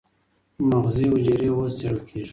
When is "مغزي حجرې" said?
0.69-1.49